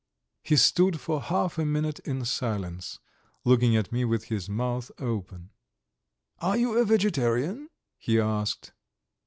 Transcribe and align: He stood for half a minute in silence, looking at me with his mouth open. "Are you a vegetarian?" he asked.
He 0.43 0.55
stood 0.57 0.99
for 0.99 1.21
half 1.21 1.59
a 1.59 1.63
minute 1.63 1.99
in 1.99 2.25
silence, 2.25 2.97
looking 3.45 3.75
at 3.75 3.91
me 3.91 4.03
with 4.03 4.23
his 4.29 4.49
mouth 4.49 4.89
open. 4.97 5.51
"Are 6.39 6.57
you 6.57 6.75
a 6.79 6.85
vegetarian?" 6.85 7.69
he 7.99 8.19
asked. 8.19 8.73